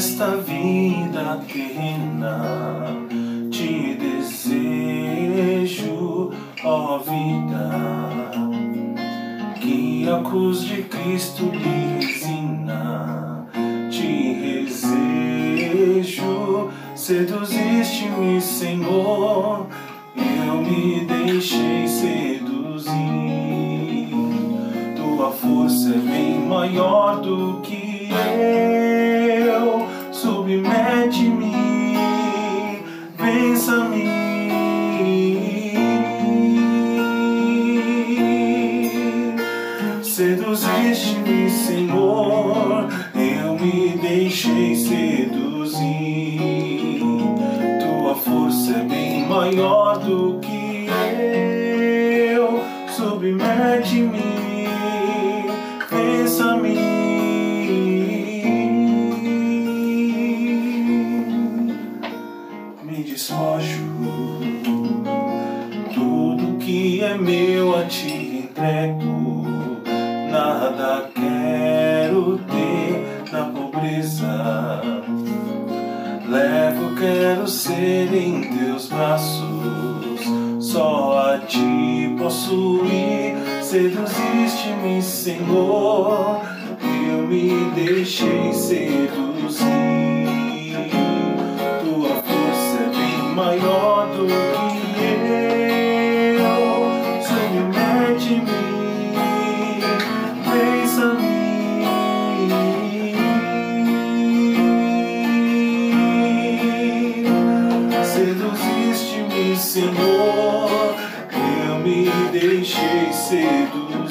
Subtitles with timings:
[0.00, 2.86] nesta vida terrena
[3.50, 5.12] te desejo,
[6.64, 7.68] ó vida,
[9.60, 13.46] que a cruz de Cristo lhe resina,
[13.90, 14.64] te
[15.68, 19.66] desejo, seduziste-me, Senhor,
[20.16, 22.94] eu me deixei seduzir,
[24.96, 28.79] tua força é bem maior do que eu,
[40.10, 45.80] Seduziste-me, Senhor, eu me deixei seduzir.
[47.80, 50.88] Tua força é bem maior do que
[52.34, 52.60] eu.
[52.88, 54.66] Submete-me,
[55.88, 56.99] pensa-me.
[76.80, 79.44] Levo, quero ser em teus braços.
[80.58, 83.36] Só a ti posso ir.
[83.62, 86.40] Seduziste-me, Senhor.
[87.08, 89.68] Eu me deixei seduzir.
[91.82, 94.69] Tua força é bem maior do que
[112.20, 114.10] me deixei seduzir.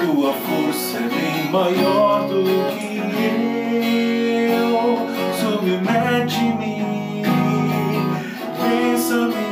[0.00, 2.44] Tua força é bem maior do
[2.76, 2.98] que
[4.50, 4.98] eu.
[5.40, 7.22] Submete-me,
[8.60, 9.44] pensa-me.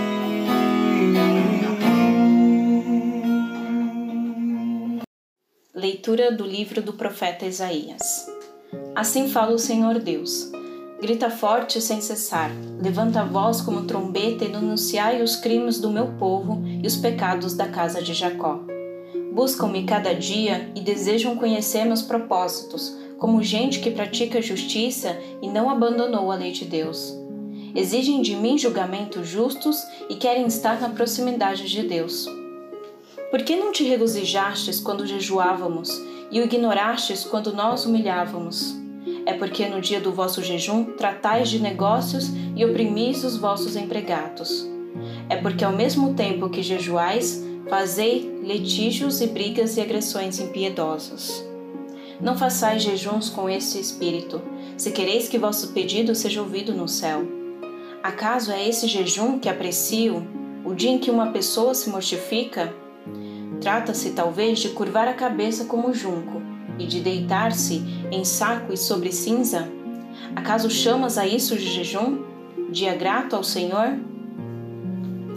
[5.75, 8.26] Leitura do livro do profeta Isaías.
[8.94, 10.50] Assim fala o Senhor Deus.
[11.03, 16.13] Grita forte sem cessar, levanta a voz como trombeta e denunciai os crimes do meu
[16.17, 18.61] povo e os pecados da casa de Jacó.
[19.33, 25.69] Buscam-me cada dia e desejam conhecer meus propósitos, como gente que pratica justiça e não
[25.69, 27.13] abandonou a lei de Deus.
[27.75, 32.29] Exigem de mim julgamentos justos e querem estar na proximidade de Deus.
[33.29, 38.81] Por que não te regozijastes quando jejuávamos e o ignorastes quando nós humilhávamos?
[39.25, 44.69] É porque no dia do vosso jejum tratais de negócios e oprimis os vossos empregados.
[45.28, 51.44] É porque ao mesmo tempo que jejuais, fazei litígios e brigas e agressões impiedosas.
[52.21, 54.43] Não façais jejuns com esse espírito,
[54.77, 57.25] se quereis que vosso pedido seja ouvido no céu.
[58.03, 60.27] Acaso é esse jejum que aprecio,
[60.65, 62.75] o dia em que uma pessoa se mortifica?
[63.60, 66.41] Trata-se talvez de curvar a cabeça como junco
[66.82, 69.69] e de deitar-se em saco e sobre cinza?
[70.34, 72.22] Acaso chamas a isso de jejum?
[72.70, 73.98] Dia grato ao Senhor?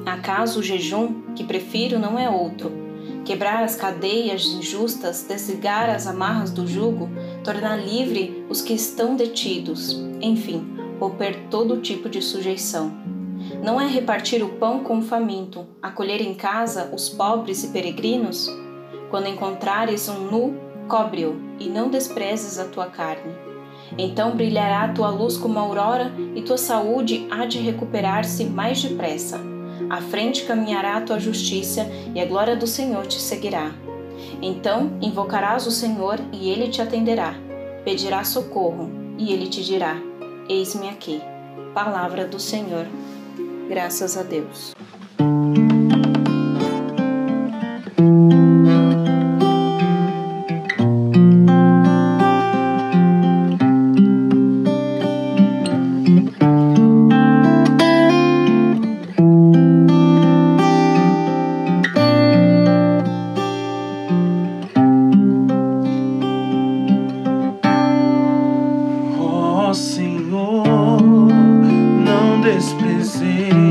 [0.06, 2.72] Acaso o jejum que prefiro não é outro?
[3.24, 7.10] Quebrar as cadeias injustas, desligar as amarras do jugo,
[7.44, 10.66] tornar livre os que estão detidos, enfim,
[11.00, 12.92] romper todo tipo de sujeição.
[13.64, 18.50] Não é repartir o pão com o faminto, acolher em casa os pobres e peregrinos?
[19.10, 23.34] Quando encontrares um nu, cobre-o e não desprezes a tua carne.
[23.98, 28.82] Então brilhará a tua luz como a aurora e tua saúde há de recuperar-se mais
[28.82, 29.40] depressa.
[29.90, 33.72] À frente caminhará a tua justiça e a glória do Senhor te seguirá.
[34.42, 37.36] Então invocarás o Senhor e ele te atenderá.
[37.84, 39.96] Pedirás socorro e ele te dirá:
[40.50, 41.22] Eis-me aqui.
[41.74, 42.88] Palavra do Senhor.
[43.70, 44.75] Graças a Deus.
[73.06, 73.65] Ó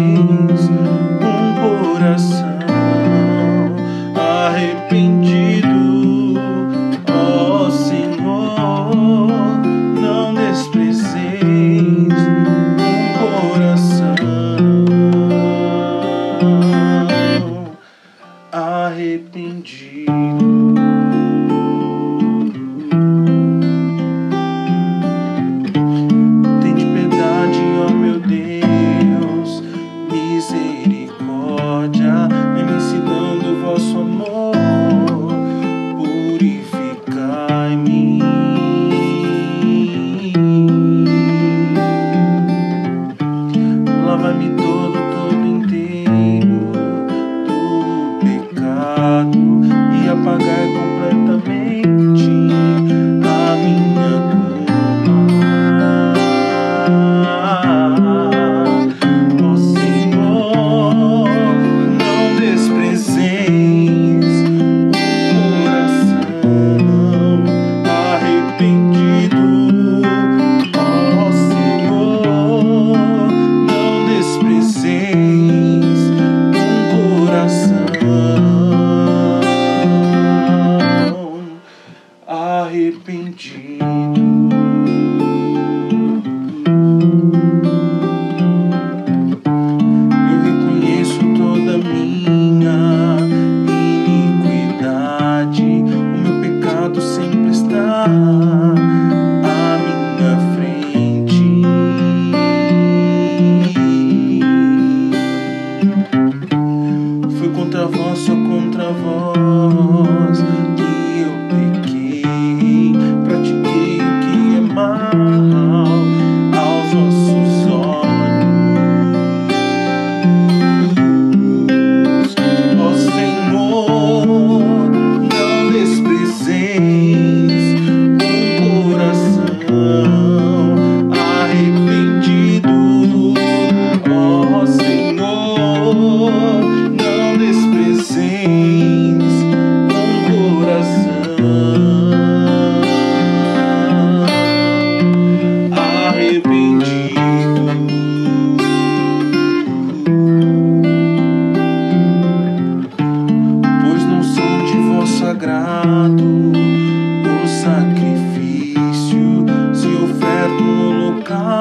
[107.44, 110.13] fui contra vós, só contra vós.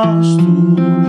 [0.03, 1.02] gosto.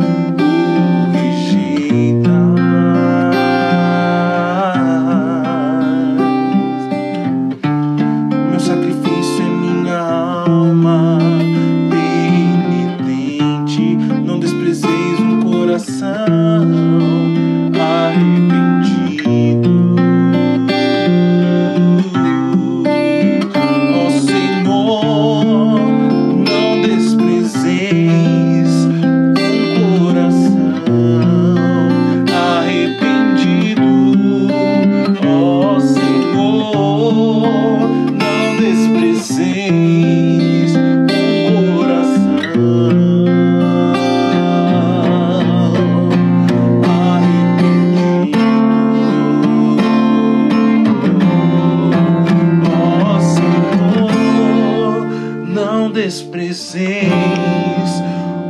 [56.04, 57.10] Desprezeis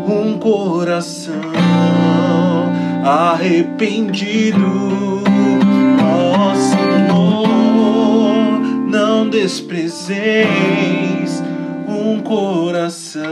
[0.09, 1.41] um coração
[3.05, 4.59] arrependido.
[6.03, 7.47] Ó Senhor,
[8.91, 10.45] não desprezeis
[11.87, 13.23] um coração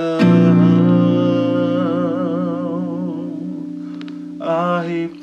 [4.39, 5.22] arrependido.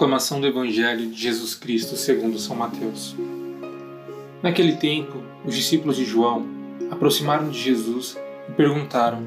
[0.00, 3.14] Proclamação do Evangelho de Jesus Cristo segundo São Mateus.
[4.42, 6.46] Naquele tempo, os discípulos de João
[6.90, 9.22] aproximaram de Jesus e perguntaram: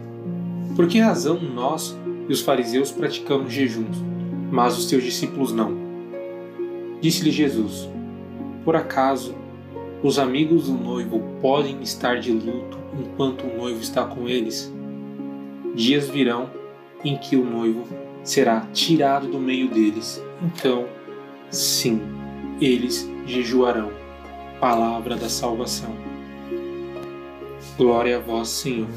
[0.75, 1.95] Por que razão nós
[2.27, 3.97] e os fariseus praticamos jejuns,
[4.49, 5.77] mas os teus discípulos não?
[6.99, 7.87] Disse-lhe Jesus:
[8.65, 9.35] Por acaso
[10.01, 14.73] os amigos do noivo podem estar de luto enquanto o noivo está com eles?
[15.75, 16.49] Dias virão
[17.05, 17.85] em que o noivo
[18.23, 20.19] será tirado do meio deles.
[20.43, 20.87] Então,
[21.49, 22.01] sim,
[22.59, 23.91] eles jejuarão.
[24.59, 25.95] Palavra da salvação.
[27.77, 28.87] Glória a vós, Senhor.